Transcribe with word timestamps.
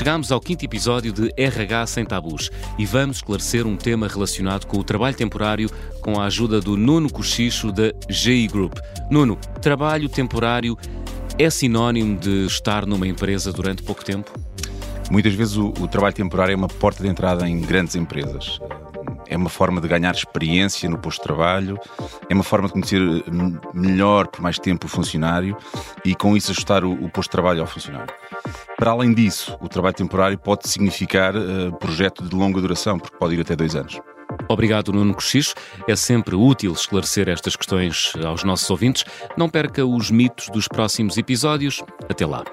chegamos 0.00 0.32
ao 0.32 0.40
quinto 0.40 0.64
episódio 0.64 1.12
de 1.12 1.30
RH 1.36 1.88
Sem 1.88 2.06
Tabus 2.06 2.50
e 2.78 2.86
vamos 2.86 3.18
esclarecer 3.18 3.66
um 3.66 3.76
tema 3.76 4.08
relacionado 4.08 4.64
com 4.64 4.78
o 4.78 4.82
trabalho 4.82 5.14
temporário 5.14 5.70
com 6.00 6.18
a 6.18 6.24
ajuda 6.24 6.58
do 6.58 6.74
Nuno 6.74 7.12
Cochicho 7.12 7.70
da 7.70 7.92
GI 8.08 8.48
Group. 8.48 8.78
Nuno, 9.10 9.36
trabalho 9.60 10.08
temporário 10.08 10.74
é 11.38 11.50
sinónimo 11.50 12.18
de 12.18 12.46
estar 12.46 12.86
numa 12.86 13.06
empresa 13.06 13.52
durante 13.52 13.82
pouco 13.82 14.02
tempo? 14.02 14.32
Muitas 15.10 15.34
vezes 15.34 15.58
o, 15.58 15.68
o 15.78 15.86
trabalho 15.86 16.14
temporário 16.14 16.54
é 16.54 16.56
uma 16.56 16.68
porta 16.68 17.02
de 17.02 17.08
entrada 17.10 17.46
em 17.46 17.60
grandes 17.60 17.94
empresas 17.94 18.58
é 19.30 19.36
uma 19.36 19.48
forma 19.48 19.80
de 19.80 19.88
ganhar 19.88 20.12
experiência 20.12 20.90
no 20.90 20.98
posto 20.98 21.18
de 21.18 21.24
trabalho, 21.24 21.78
é 22.28 22.34
uma 22.34 22.42
forma 22.42 22.66
de 22.66 22.74
conhecer 22.74 23.00
melhor 23.72 24.26
por 24.26 24.40
mais 24.40 24.58
tempo 24.58 24.86
o 24.86 24.88
funcionário 24.88 25.56
e 26.04 26.14
com 26.14 26.36
isso 26.36 26.50
ajustar 26.50 26.84
o, 26.84 26.92
o 26.92 27.08
posto 27.08 27.28
de 27.28 27.32
trabalho 27.32 27.60
ao 27.60 27.66
funcionário. 27.66 28.12
Para 28.76 28.90
além 28.90 29.14
disso, 29.14 29.56
o 29.60 29.68
trabalho 29.68 29.94
temporário 29.94 30.38
pode 30.38 30.68
significar 30.68 31.34
uh, 31.36 31.72
projeto 31.78 32.24
de 32.24 32.34
longa 32.34 32.60
duração, 32.60 32.98
porque 32.98 33.16
pode 33.16 33.34
ir 33.34 33.40
até 33.40 33.54
dois 33.54 33.76
anos. 33.76 34.00
Obrigado, 34.48 34.92
Nuno 34.92 35.14
Cochicho. 35.14 35.54
É 35.86 35.94
sempre 35.94 36.34
útil 36.34 36.72
esclarecer 36.72 37.28
estas 37.28 37.56
questões 37.56 38.12
aos 38.24 38.42
nossos 38.42 38.68
ouvintes. 38.70 39.04
Não 39.36 39.48
perca 39.48 39.84
os 39.84 40.10
mitos 40.10 40.48
dos 40.48 40.66
próximos 40.66 41.16
episódios. 41.16 41.82
Até 42.08 42.26
lá. 42.26 42.44